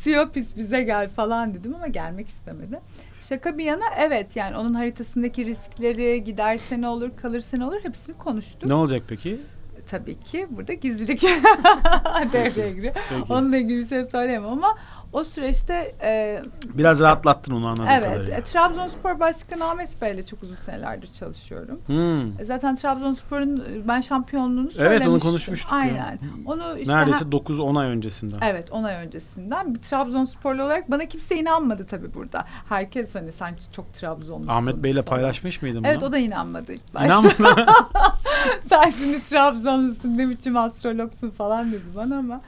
[0.00, 2.80] Siopis bize gel falan dedim ama gelmek istemedi.
[3.32, 8.18] Şaka bir yana evet yani onun haritasındaki riskleri giderse ne olur kalırsa ne olur hepsini
[8.18, 8.66] konuştuk.
[8.66, 9.38] ne olacak peki?
[9.90, 11.22] Tabii ki burada gizlilik
[12.32, 12.94] devreye giriyor.
[13.28, 14.78] Onunla ilgili bir şey söyleyemem ama
[15.12, 16.42] o süreçte e,
[16.74, 18.36] Biraz rahatlattın onu anladığım evet kadarıyla.
[18.36, 21.80] e, Trabzonspor Başkanı Ahmet Bey ile çok uzun senelerdir çalışıyorum.
[21.86, 22.40] Hmm.
[22.40, 24.86] E, Zaten Trabzonspor'un ben şampiyonluğunu söylemiştim.
[24.86, 25.72] Evet onu konuşmuştuk.
[25.72, 26.18] Aynen.
[26.46, 28.38] Onu işte Neredeyse ha- 9-10 ay öncesinden.
[28.42, 32.44] Evet 10 ay öncesinden bir Trabzonsporlu olarak bana kimse inanmadı tabii burada.
[32.68, 34.48] Herkes hani sanki çok Trabzonlusun.
[34.52, 37.06] Ahmet Bey'le paylaşmış mıydın Evet o da inanmadı ilk başta.
[37.06, 37.66] İnanmadı.
[38.68, 42.40] Sen şimdi Trabzonlusun ne biçim astrologsun falan dedi bana ama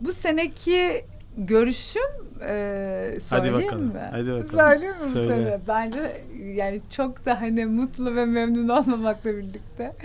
[0.00, 1.04] bu seneki
[1.36, 4.08] görüşüm e, söyleyeyim bakalım, mi?
[4.10, 4.48] hadi bakalım.
[4.48, 5.28] Söyleyeyim mi Söyle.
[5.28, 5.60] sene?
[5.68, 6.22] Bence
[6.54, 9.96] yani çok da hani mutlu ve memnun olmamakla birlikte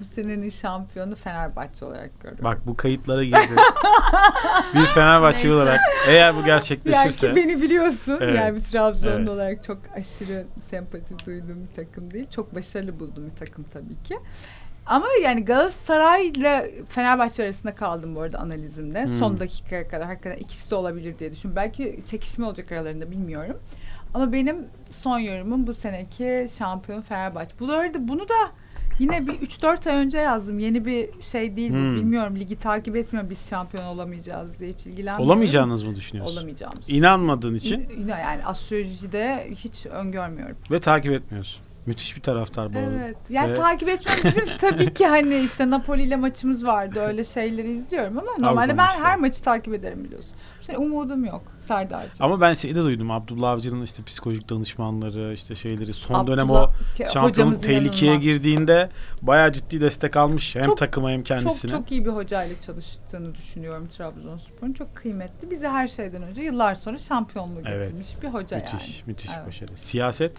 [0.00, 2.44] bu senenin şampiyonu Fenerbahçe olarak görüyorum.
[2.44, 3.36] Bak bu kayıtlara girdi.
[4.74, 8.18] bir Fenerbahçe olarak eğer bu Yani gerçekleşirse ki beni biliyorsun.
[8.20, 9.28] Evet, Yani bir Trabzonlu evet.
[9.28, 12.26] olarak çok aşırı sempati duyduğum bir takım değil.
[12.30, 14.18] Çok başarılı bulduğum bir takım tabii ki.
[14.88, 19.04] Ama yani Galatasaray ile Fenerbahçe arasında kaldım bu arada analizimde.
[19.04, 19.18] Hmm.
[19.18, 21.56] Son dakikaya kadar hakikaten ikisi de olabilir diye düşünüyorum.
[21.56, 23.56] Belki çekişme olacak aralarında bilmiyorum.
[24.14, 24.56] Ama benim
[24.90, 27.50] son yorumum bu seneki şampiyon Fenerbahçe.
[27.60, 28.34] Bu arada bunu da
[28.98, 30.58] yine bir 3-4 ay önce yazdım.
[30.58, 31.70] Yeni bir şey değil.
[31.70, 31.96] Hmm.
[31.96, 35.24] Bilmiyorum ligi takip etmiyorum biz şampiyon olamayacağız diye hiç ilgilenmiyorum.
[35.24, 36.32] olamayacağınızı mı düşünüyorsun?
[36.36, 36.84] Olamayacağımız.
[36.88, 40.56] İnanmadığın için İn- yani astrolojide hiç öngörmüyorum.
[40.70, 41.67] ve takip etmiyorsun.
[41.88, 42.78] Müthiş bir taraftar bu.
[42.78, 43.16] Evet.
[43.30, 44.34] Yani Ve- takip etmem.
[44.60, 47.00] Tabii ki hani işte Napoli ile maçımız vardı.
[47.00, 49.04] Öyle şeyleri izliyorum ama normalde ben maçları.
[49.04, 50.30] her maçı takip ederim biliyorsun.
[50.66, 52.26] Şey umudum yok Serdar'cığım.
[52.26, 53.10] Ama ben şeyi de duydum.
[53.10, 56.70] Abdullah Avcı'nın işte psikolojik danışmanları işte şeyleri son Abdullah- dönem o
[57.16, 58.24] hocamız tehlikeye inanılmaz.
[58.24, 58.90] girdiğinde
[59.22, 61.70] bayağı ciddi destek almış hem Çok- takıma hem kendisine.
[61.70, 64.72] Çok çok iyi bir hocayla çalıştığını düşünüyorum Trabzonspor'un.
[64.72, 65.50] Çok kıymetli.
[65.50, 67.86] Bize her şeyden önce yıllar sonra şampiyonluğu Evet.
[67.88, 69.02] getirmiş bir hoca müthiş, yani.
[69.06, 69.46] müthiş Evet.
[69.46, 69.70] başarı.
[69.76, 70.32] Siyaset?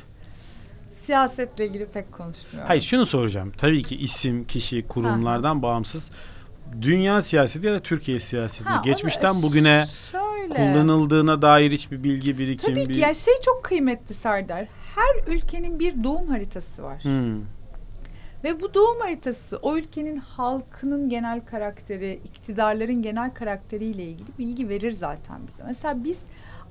[1.09, 2.67] Siyasetle ilgili pek konuşmuyorum.
[2.67, 3.51] Hayır şunu soracağım.
[3.57, 6.11] Tabii ki isim, kişi, kurumlardan bağımsız.
[6.81, 8.69] Dünya siyaseti ya da Türkiye siyaseti.
[8.69, 10.53] Ha, Geçmişten bugüne Şöyle.
[10.55, 12.93] kullanıldığına dair hiçbir bilgi birikim Tabii bir...
[12.93, 14.67] ki ya şey çok kıymetli Serdar.
[14.95, 17.03] Her ülkenin bir doğum haritası var.
[17.03, 17.41] Hmm.
[18.43, 24.91] Ve bu doğum haritası o ülkenin halkının genel karakteri, iktidarların genel karakteriyle ilgili bilgi verir
[24.91, 25.63] zaten bize.
[25.67, 26.17] Mesela biz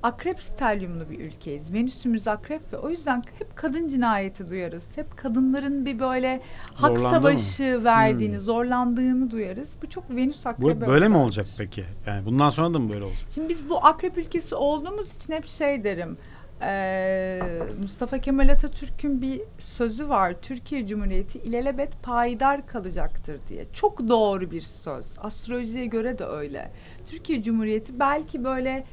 [0.03, 1.73] akrep stelyumlu bir ülkeyiz.
[1.73, 4.83] Venüsümüz akrep ve o yüzden hep kadın cinayeti duyarız.
[4.95, 6.41] Hep kadınların bir böyle
[6.73, 7.09] hak Zorlandı mı?
[7.09, 8.41] savaşı verdiğini, Hmm.
[8.43, 9.69] zorlandığını duyarız.
[9.83, 11.85] Bu çok Venüs Bu akrebe böyle mi olacak peki?
[12.07, 13.27] Yani bundan sonra da mı böyle olacak?
[13.35, 16.17] Şimdi biz bu akrep ülkesi olduğumuz için hep şey derim.
[16.61, 20.33] eee, Mustafa Kemal Atatürk'ün bir sözü var.
[20.41, 23.65] Türkiye Cumhuriyeti ilelebet payidar kalacaktır diye.
[23.73, 25.05] Çok doğru bir söz.
[25.17, 26.71] Astrolojiye göre de öyle.
[27.09, 28.83] Türkiye Cumhuriyeti belki böyle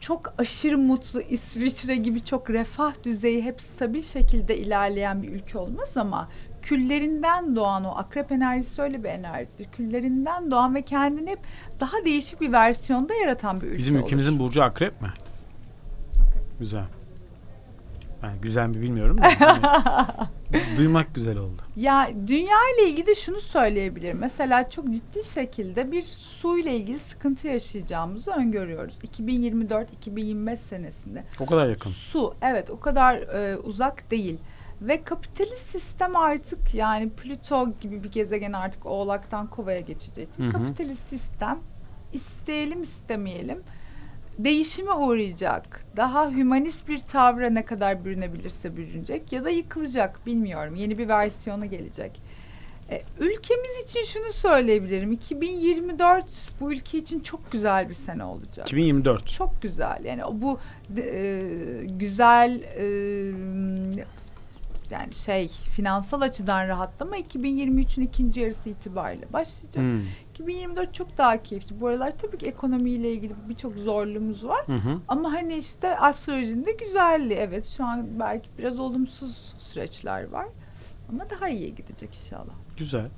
[0.00, 5.96] çok aşırı mutlu İsviçre gibi çok refah düzeyi hep stabil şekilde ilerleyen bir ülke olmaz
[5.96, 6.28] ama
[6.62, 9.64] küllerinden doğan o akrep enerjisi öyle bir enerjidir.
[9.76, 11.40] Küllerinden doğan ve kendini hep
[11.80, 14.04] daha değişik bir versiyonda yaratan bir ülke Bizim olur.
[14.04, 15.08] ülkemizin burcu akrep mi?
[16.60, 16.84] Güzel.
[18.22, 19.28] Ben güzel mi bilmiyorum da.
[20.52, 21.62] hani duymak güzel oldu.
[21.78, 24.18] Ya dünya ile ilgili de şunu söyleyebilirim.
[24.18, 28.94] Mesela çok ciddi şekilde bir su ile ilgili sıkıntı yaşayacağımızı öngörüyoruz.
[29.18, 31.24] 2024-2025 senesinde.
[31.40, 31.90] O kadar yakın.
[31.90, 34.38] Su evet o kadar e, uzak değil.
[34.80, 40.48] Ve kapitalist sistem artık yani Plüto gibi bir gezegen artık Oğlak'tan Kova'ya geçeceği için Hı
[40.48, 40.52] hı.
[40.52, 41.58] kapitalist sistem
[42.12, 43.62] isteyelim istemeyelim
[44.38, 45.84] değişime uğrayacak.
[45.96, 50.74] Daha hümanist bir tavra ne kadar bürünebilirse bürünecek ya da yıkılacak bilmiyorum.
[50.74, 52.20] Yeni bir versiyonu gelecek.
[52.90, 55.12] E, ülkemiz için şunu söyleyebilirim.
[55.12, 56.24] 2024
[56.60, 58.68] bu ülke için çok güzel bir sene olacak.
[58.68, 59.26] 2024.
[59.26, 60.04] Çok güzel.
[60.04, 60.58] Yani bu
[60.96, 61.42] e,
[61.84, 62.84] güzel e,
[64.90, 69.82] yani şey finansal açıdan rahatlama 2023'ün ikinci yarısı itibariyle başlayacak.
[69.82, 70.02] Hmm.
[70.38, 71.80] 2024 çok daha keyifli.
[71.80, 74.66] Bu aralar tabii ki ekonomiyle ilgili birçok zorluğumuz var.
[74.66, 75.00] Hı hı.
[75.08, 77.38] Ama hani işte astrolojinin de güzelliği.
[77.38, 80.46] Evet şu an belki biraz olumsuz süreçler var.
[81.08, 82.54] Ama daha iyiye gidecek inşallah.
[82.76, 83.08] Güzel.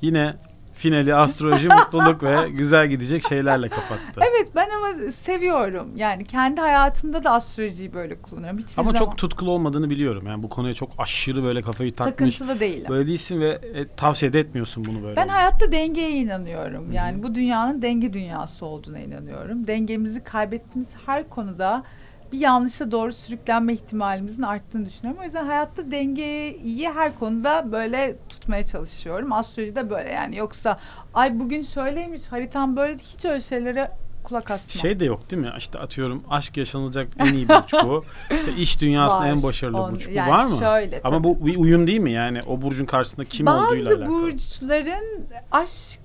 [0.00, 0.34] Yine
[0.82, 4.20] finali astroloji, mutluluk ve güzel gidecek şeylerle kapattı.
[4.20, 5.88] Evet ben ama seviyorum.
[5.96, 8.58] Yani kendi hayatımda da astrolojiyi böyle kullanıyorum.
[8.58, 10.24] Hiçbir Ama zaman çok tutkulu olmadığını biliyorum.
[10.26, 12.36] Yani bu konuya çok aşırı böyle kafayı takmış.
[12.36, 12.86] takıntılı değilim.
[12.88, 15.16] Böyle değilsin ve e, tavsiye de etmiyorsun bunu böyle.
[15.16, 16.92] Ben hayatta dengeye inanıyorum.
[16.92, 19.66] Yani bu dünyanın denge dünyası olduğuna inanıyorum.
[19.66, 21.84] Dengemizi kaybettiğimiz her konuda
[22.32, 25.20] bir yanlışa doğru sürüklenme ihtimalimizin arttığını düşünüyorum.
[25.22, 29.32] O yüzden hayatta dengeyi her konuda böyle tutmaya çalışıyorum.
[29.32, 30.36] Astrolojide böyle yani.
[30.36, 30.78] Yoksa
[31.14, 33.90] ay bugün şöyleymiş haritam böyle hiç öyle şeylere
[34.24, 34.80] kulak asmam.
[34.80, 35.50] Şey de yok değil mi?
[35.58, 38.04] İşte atıyorum aşk yaşanılacak en iyi burç bu.
[38.34, 39.28] İşte iş dünyasında Var.
[39.28, 40.56] en başarılı On- burç bu yani var mı?
[40.58, 41.24] Şöyle, Ama tabii.
[41.24, 42.12] bu bir uyum değil mi?
[42.12, 44.06] Yani o burcun karşısında kim Bazı olduğuyla alakalı.
[44.08, 46.00] burçların aşk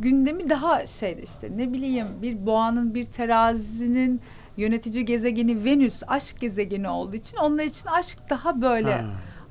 [0.00, 4.20] gündemi daha şeydi işte ne bileyim bir boğanın bir terazinin
[4.56, 9.04] yönetici gezegeni Venüs aşk gezegeni olduğu için onlar için aşk daha böyle Ha.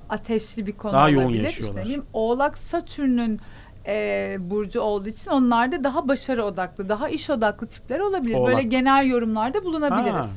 [0.09, 1.43] ateşli bir konu Daha yoğun olabilir.
[1.43, 1.85] yaşıyorlar.
[1.85, 3.39] İşte Oğlak Satürn'ün
[3.87, 8.35] e, burcu olduğu için onlar da daha başarı odaklı, daha iş odaklı tipler olabilir.
[8.35, 8.47] Oğlak.
[8.55, 10.13] Böyle genel yorumlarda bulunabiliriz.
[10.15, 10.29] Ha.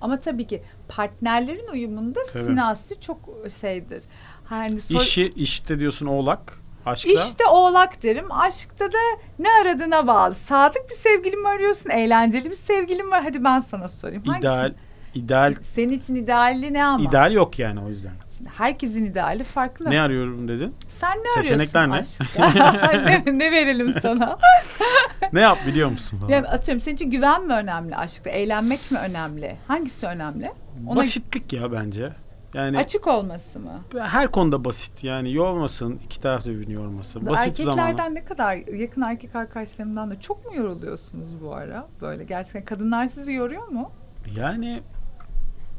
[0.00, 2.44] Ama tabii ki partnerlerin uyumunda Tabii.
[2.44, 3.18] sinastri çok
[3.60, 4.04] şeydir.
[4.44, 6.60] Hani sor- İşi, işte diyorsun oğlak.
[6.86, 7.10] Aşkta.
[7.12, 8.32] işte oğlak derim.
[8.32, 8.98] Aşkta da
[9.38, 10.34] ne aradığına bağlı.
[10.34, 11.90] Sadık bir sevgili mi arıyorsun?
[11.90, 13.22] Eğlenceli bir sevgili mi var?
[13.22, 14.22] Hadi ben sana sorayım.
[14.24, 14.40] Hangisi?
[14.46, 14.72] ideal
[15.14, 17.08] ideal Senin için idealli ne ama?
[17.08, 18.12] ideal yok yani o yüzden.
[18.36, 19.90] Şimdi herkesin ideali farklı.
[19.90, 20.74] Ne arıyorum dedin?
[21.00, 22.40] Sen ne Seçenekler arıyorsun ne?
[22.40, 22.92] aşkta?
[23.32, 24.38] ne, ne verelim sana?
[25.32, 26.18] ne yap biliyor musun?
[26.18, 26.30] falan?
[26.30, 28.30] yani atıyorum senin için güven mi önemli aşkta?
[28.30, 29.56] Eğlenmek mi önemli?
[29.68, 30.50] Hangisi önemli?
[30.86, 32.12] Ona Basitlik ya bence.
[32.56, 33.80] Yani açık olması mı?
[33.98, 35.04] her konuda basit.
[35.04, 37.26] Yani yormasın, iki taraf da birbirini yormasın.
[37.26, 38.14] Basit Erkeklerden zamanı.
[38.14, 41.88] ne kadar yakın erkek arkadaşlarımdan da çok mu yoruluyorsunuz bu ara?
[42.00, 43.90] Böyle gerçekten kadınlar sizi yoruyor mu?
[44.36, 44.82] Yani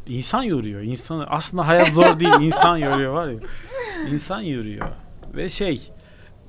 [0.08, 0.82] insan yoruyor.
[0.82, 2.34] İnsanı aslında hayat zor değil.
[2.42, 3.40] insan yoruyor var ya.
[4.12, 4.88] İnsan yoruyor.
[5.36, 5.92] Ve şey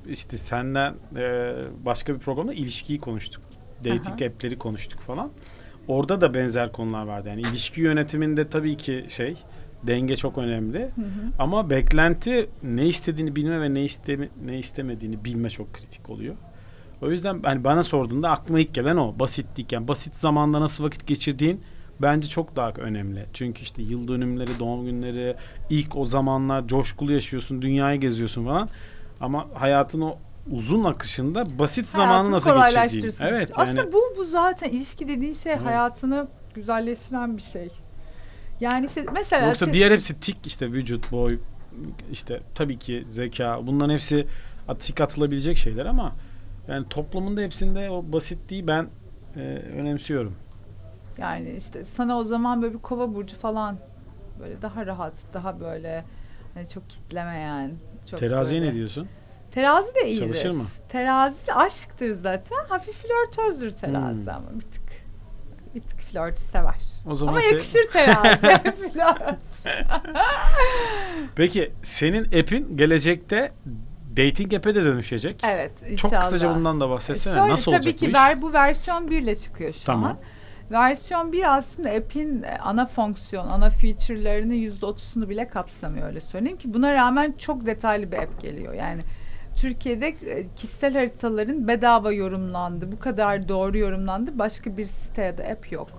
[0.07, 1.53] işte senden e,
[1.85, 3.43] başka bir programda ilişkiyi konuştuk.
[3.79, 4.29] Dating Aha.
[4.29, 5.31] app'leri konuştuk falan.
[5.87, 7.29] Orada da benzer konular vardı.
[7.29, 9.37] Yani ilişki yönetiminde tabii ki şey
[9.83, 10.79] denge çok önemli.
[10.79, 11.31] Hı hı.
[11.39, 16.35] Ama beklenti ne istediğini bilme ve ne isteme, ne istemediğini bilme çok kritik oluyor.
[17.01, 21.07] O yüzden hani bana sorduğunda aklıma ilk gelen o basitlik yani basit zamanda nasıl vakit
[21.07, 21.61] geçirdiğin
[22.01, 23.25] bence çok daha önemli.
[23.33, 25.35] Çünkü işte yıl dönümleri, doğum günleri,
[25.69, 28.69] ilk o zamanlar coşkulu yaşıyorsun, dünyayı geziyorsun falan.
[29.21, 30.17] Ama hayatın o
[30.51, 33.13] uzun akışında basit zamanı nasıl geçirdiğin.
[33.19, 37.69] Evet Aslında yani bu bu zaten ilişki dediğin şey hayatını güzelleştiren bir şey.
[38.61, 41.39] Yani işte mesela yoksa siz- diğer hepsi tik işte vücut, boy,
[42.11, 44.27] işte tabii ki zeka bunların hepsi
[44.79, 46.15] tik atılabilecek şeyler ama
[46.67, 48.87] yani toplumunda hepsinde o basitliği ben
[49.35, 49.39] e,
[49.79, 50.35] önemsiyorum.
[51.17, 53.77] yani işte sana o zaman böyle bir kova burcu falan
[54.39, 56.05] böyle daha rahat, daha böyle
[56.53, 57.71] hani çok kitlemeyen.
[58.09, 59.07] Çok Teraziye böyle- ne diyorsun?
[59.51, 60.21] Terazi de iyidir.
[60.25, 60.63] Çalışır mı?
[60.89, 62.57] Terazi aşktır zaten.
[62.69, 64.29] Hafif flörtözdür terazi Hmm.
[64.29, 64.88] ama bir tık
[66.11, 66.75] flört sever.
[67.05, 68.39] O zaman Ama şey- yakışır terazi.
[68.93, 69.35] flört.
[71.35, 73.51] Peki senin app'in gelecekte
[74.17, 75.41] dating app'e de dönüşecek.
[75.43, 76.11] Evet inşallah.
[76.13, 77.33] Çok kısaca bundan da bahsetsene.
[77.33, 78.15] Şöyle, Nasıl tabii olacak ki bu iş?
[78.15, 80.09] ver, bu versiyon 1 ile çıkıyor şu Tamam.
[80.09, 80.17] an.
[80.71, 86.73] Versiyon 1 aslında app'in e, ana fonksiyon, ana feature'larını %30'unu bile kapsamıyor öyle söyleyeyim ki
[86.73, 88.73] buna rağmen çok detaylı bir app geliyor.
[88.73, 89.01] Yani
[89.61, 95.43] Türkiye'de e, kişisel haritaların bedava yorumlandı, bu kadar doğru yorumlandı başka bir site ya da
[95.43, 95.89] app yok.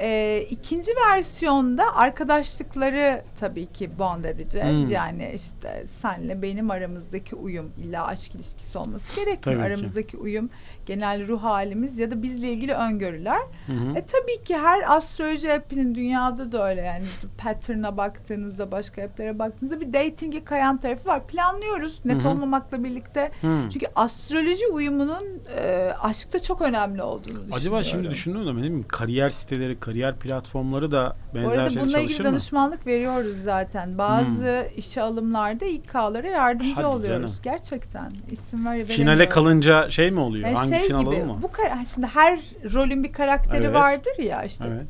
[0.00, 4.68] E, ikinci versiyonda arkadaşlıkları tabii ki bond edeceğiz.
[4.68, 4.90] Hmm.
[4.90, 9.40] Yani işte senle benim aramızdaki uyum illa aşk ilişkisi olması gerekmiyor.
[9.42, 9.74] Tabii ki.
[9.74, 10.50] Aramızdaki uyum,
[10.88, 13.38] genel ruh halimiz ya da bizle ilgili öngörüler.
[13.66, 13.98] Hı hı.
[13.98, 17.04] E tabii ki her astroloji app'inin dünyada da öyle yani
[17.38, 21.26] pattern'a baktığınızda başka app'lere baktığınızda bir dating'e kayan tarafı var.
[21.26, 22.32] Planlıyoruz net Hı hı.
[22.32, 23.30] olmamakla birlikte.
[23.40, 23.68] Hı.
[23.72, 25.24] Çünkü astroloji uyumunun
[25.56, 27.52] e, aşkta çok önemli olduğunu düşünüyorum.
[27.54, 31.82] Acaba şimdi düşündüm de ne bileyim kariyer siteleri, kariyer platformları da Bu benzer arada şey
[31.82, 32.30] bununla ilgili çalışır mı?
[32.30, 33.98] danışmanlık veriyoruz zaten.
[33.98, 37.06] Bazı işe alımlarda İK'lara yardımcı Hadi oluyoruz.
[37.08, 37.34] canım.
[37.42, 38.10] Gerçekten.
[38.30, 40.46] İsim ver Finale kalınca şey mi oluyor?
[40.46, 41.24] Yani Hangisini şey gibi?
[41.42, 41.50] Bu
[41.94, 42.40] şimdi her
[42.74, 43.74] rolün bir karakteri Evet.
[43.74, 44.64] vardır ya işte.
[44.68, 44.86] Evet.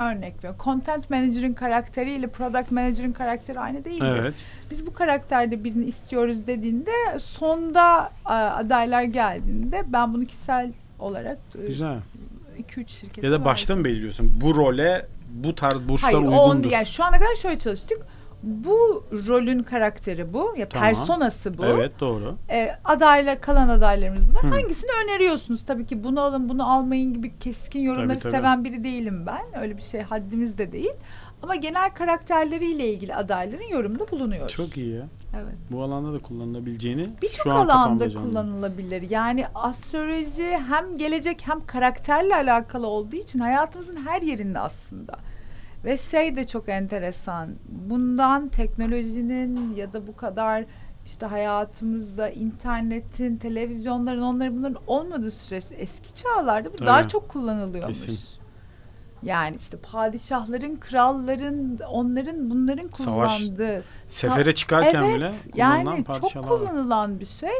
[0.00, 0.60] Örnek veriyorum.
[0.64, 4.02] Content Manager'ın karakteriyle Product Manager'ın karakteri aynı değil.
[4.04, 4.34] Evet.
[4.70, 11.98] Biz bu karakterde birini istiyoruz dediğinde sonda adaylar geldiğinde ben bunu kişisel olarak Güzel.
[12.76, 14.30] 2-3 şirkete Ya da baştan mı belirliyorsun?
[14.40, 16.66] Bu role bu tarz burçlar Hayır uygundur.
[16.66, 17.98] on, yani şu ana kadar şöyle çalıştık.
[18.42, 20.54] Bu rolün karakteri bu.
[20.56, 20.88] Ya Tamam.
[20.88, 21.64] personası bu.
[21.64, 22.36] Evet doğru.
[22.50, 24.42] E, adayla kalan adaylarımız bunlar.
[24.42, 24.48] Hı.
[24.48, 25.64] Hangisini öneriyorsunuz?
[25.66, 28.32] Tabii ki bunu alın bunu almayın gibi keskin yorumları Tabii, tabii.
[28.32, 29.62] seven biri değilim ben.
[29.62, 30.92] Öyle bir şey haddimiz de değil.
[31.42, 34.52] Ama genel karakterleriyle ilgili adayların yorumda bulunuyoruz.
[34.52, 35.06] Çok iyi ya.
[35.36, 35.54] Evet.
[35.70, 39.10] Bu alanda da kullanılabileceğini Birçok şu an alanda kullanılabilir.
[39.10, 45.12] Yani astroloji hem gelecek hem karakterle alakalı olduğu için hayatımızın her yerinde aslında.
[45.84, 47.48] Ve şey de çok enteresan.
[47.68, 50.64] Bundan teknolojinin ya da bu kadar
[51.06, 56.86] işte hayatımızda internetin, televizyonların, onların bunların olmadığı süreç eski çağlarda bu Tabii.
[56.86, 58.06] daha çok kullanılıyormuş.
[58.06, 58.18] Kesin.
[59.22, 66.48] Yani işte padişahların, kralların, onların bunların Savaş kullandığı Sefere çıkarken evet, bile kullanılan yani çok
[66.48, 67.50] kullanılan bir şey.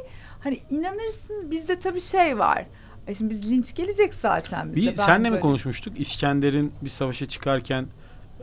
[0.41, 2.67] Hani inanırsın bizde tabii şey var.
[3.07, 4.77] E şimdi biz linç gelecek zaten bize.
[4.77, 6.01] Bir, Ben senle mi böyle- konuşmuştuk?
[6.01, 7.87] İskender'in bir savaşa çıkarken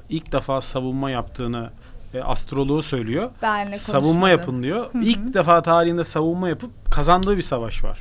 [0.10, 1.70] ilk defa savunma yaptığını
[2.14, 3.32] e, astroloğu söylüyor.
[3.42, 4.94] Benle savunma yapın diyor.
[4.94, 5.04] Hı hı.
[5.04, 8.00] İlk defa tarihinde savunma yapıp kazandığı bir savaş var.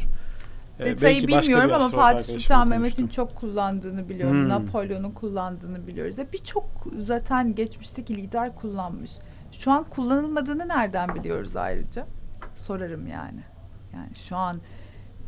[0.81, 4.43] E, Detayı belki bilmiyorum ama Fatih Sultan Mehmet'in çok kullandığını biliyorum.
[4.43, 4.49] Hmm.
[4.49, 6.17] Napolyon'un kullandığını biliyoruz.
[6.33, 6.65] Birçok
[6.99, 9.11] zaten geçmişteki lider kullanmış.
[9.53, 12.07] Şu an kullanılmadığını nereden biliyoruz ayrıca?
[12.57, 13.41] Sorarım yani.
[13.95, 14.61] Yani şu an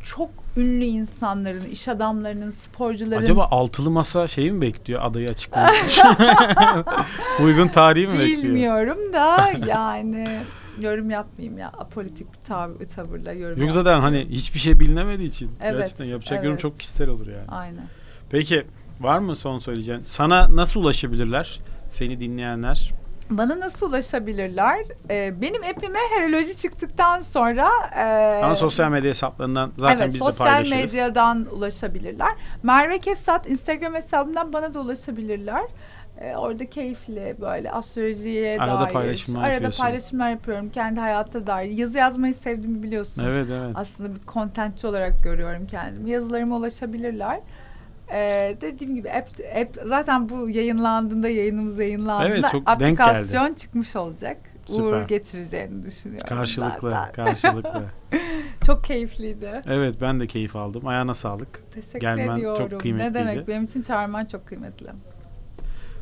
[0.03, 5.75] çok ünlü insanların, iş adamlarının, sporcuların Acaba altılı masa şeyi mi bekliyor adayı açıklamak?
[7.43, 8.43] Uygun tarihi mi bekliyor?
[8.43, 10.39] Bilmiyorum da yani
[10.79, 11.67] yorum yapmayayım ya.
[11.67, 16.37] Apolitik bir tab- tavırla yorum Yok zaten hani hiçbir şey bilinemediği için Evet, gerçekten yapacak
[16.37, 16.61] yorum evet.
[16.61, 17.47] çok kişisel olur yani.
[17.47, 17.85] Aynen.
[18.29, 18.65] Peki
[18.99, 20.01] var mı son söyleyeceğin?
[20.01, 21.59] Sana nasıl ulaşabilirler
[21.89, 22.91] seni dinleyenler?
[23.37, 24.79] Bana nasıl ulaşabilirler?
[25.09, 30.19] Ee, benim app'ime heroloji çıktıktan sonra e, Ama sosyal medya hesaplarından zaten evet, biz de
[30.25, 30.93] sosyal paylaşırız.
[30.93, 32.31] medyadan ulaşabilirler.
[32.63, 35.61] Merve Kesat Instagram hesabından bana da ulaşabilirler.
[36.21, 38.93] Ee, orada keyifli böyle astrolojiye Arada dair.
[38.93, 39.83] paylaşımlar arada yapıyorsun.
[39.83, 40.69] paylaşımlar yapıyorum.
[40.69, 41.71] Kendi hayatta dair.
[41.71, 43.23] Yazı yazmayı sevdiğimi biliyorsun.
[43.27, 43.71] Evet evet.
[43.75, 46.09] Aslında bir kontentçi olarak görüyorum kendimi.
[46.09, 47.39] Yazılarıma ulaşabilirler.
[48.13, 49.29] Ee, dediğim gibi app,
[49.61, 53.03] app zaten bu yayınlandığında yayınımız yayınlandığında Evet, çok denk geldi.
[53.03, 54.37] aplikasyon çıkmış olacak.
[54.67, 54.83] Süper.
[54.83, 56.27] Uğur getireceğini düşünüyorum.
[56.27, 57.25] Karşılıklı, zaten.
[57.25, 57.83] karşılıklı.
[58.65, 59.61] Çok keyifliydi.
[59.67, 60.87] Evet ben de keyif aldım.
[60.87, 61.63] Ayağına sağlık.
[61.73, 62.79] Teşekkür Gelmen çok ediyorum.
[62.79, 63.09] kıymetliydi.
[63.09, 63.47] Ne demek?
[63.47, 64.87] Benim için çağırman çok kıymetli.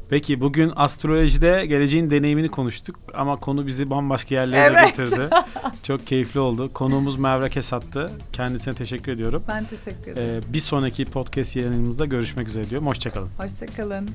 [0.09, 4.87] Peki bugün astrolojide geleceğin deneyimini konuştuk ama konu bizi bambaşka yerlere Evet.
[4.87, 5.29] getirdi.
[5.83, 6.69] çok keyifli oldu.
[6.73, 8.11] Konuğumuz Merve Kesat'tı.
[8.33, 9.43] Kendisine teşekkür ediyorum.
[9.47, 10.43] Ben teşekkür ederim.
[10.49, 12.87] Ee, bir sonraki podcast yayınımızda görüşmek üzere diyorum.
[12.87, 13.29] Hoşçakalın.
[13.37, 14.09] Hoşçakalın.